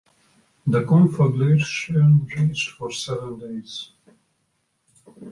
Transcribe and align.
The 0.65 0.83
conflagration 0.83 2.25
raged 2.35 2.71
for 2.71 2.89
seven 2.89 3.37
days. 3.37 3.91